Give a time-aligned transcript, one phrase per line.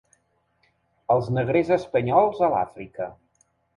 [1.15, 3.11] Els negrers espanyols a l’Àfrica.